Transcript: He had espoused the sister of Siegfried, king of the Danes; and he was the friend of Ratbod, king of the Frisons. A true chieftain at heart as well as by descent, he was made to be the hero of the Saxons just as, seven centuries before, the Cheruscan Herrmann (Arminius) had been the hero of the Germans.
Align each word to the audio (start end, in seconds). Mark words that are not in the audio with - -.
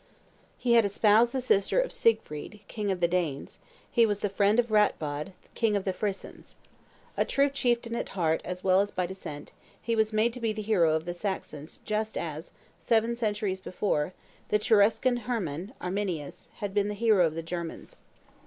He 0.57 0.73
had 0.73 0.83
espoused 0.83 1.31
the 1.31 1.41
sister 1.41 1.79
of 1.79 1.93
Siegfried, 1.93 2.61
king 2.67 2.89
of 2.89 3.01
the 3.01 3.07
Danes; 3.07 3.59
and 3.61 3.69
he 3.91 4.07
was 4.07 4.21
the 4.21 4.29
friend 4.29 4.59
of 4.59 4.71
Ratbod, 4.71 5.33
king 5.53 5.75
of 5.75 5.85
the 5.85 5.93
Frisons. 5.93 6.55
A 7.15 7.23
true 7.23 7.51
chieftain 7.51 7.93
at 7.93 8.09
heart 8.17 8.41
as 8.43 8.63
well 8.63 8.79
as 8.81 8.89
by 8.89 9.05
descent, 9.05 9.51
he 9.79 9.95
was 9.95 10.11
made 10.11 10.33
to 10.33 10.39
be 10.39 10.53
the 10.53 10.63
hero 10.63 10.95
of 10.95 11.05
the 11.05 11.13
Saxons 11.13 11.81
just 11.85 12.17
as, 12.17 12.51
seven 12.79 13.15
centuries 13.15 13.59
before, 13.59 14.13
the 14.47 14.57
Cheruscan 14.57 15.17
Herrmann 15.17 15.75
(Arminius) 15.79 16.49
had 16.55 16.73
been 16.73 16.87
the 16.87 16.95
hero 16.95 17.27
of 17.27 17.35
the 17.35 17.43
Germans. 17.43 17.97